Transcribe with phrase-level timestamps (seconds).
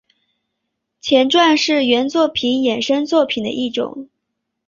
[0.99, 4.09] 前传是原作品衍生作品的一种。